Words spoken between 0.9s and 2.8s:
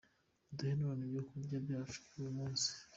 ibyokurya byacu by’uyu munsi